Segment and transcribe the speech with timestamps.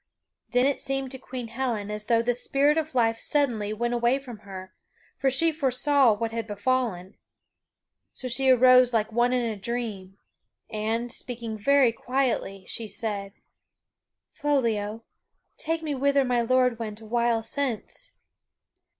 [0.49, 4.17] Then it seemed to Queen Helen as though the spirit of life suddenly went away
[4.17, 4.73] from her,
[5.19, 7.17] for she foresaw what had befallen.
[8.11, 10.17] So she arose like one in a dream,
[10.71, 13.33] and, speaking very quietly, she said:
[14.31, 15.01] "Foliot,
[15.57, 18.13] take me whither my lord went awhile since!"